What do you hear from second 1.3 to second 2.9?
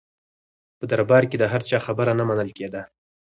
د هر چا خبره نه منل کېده.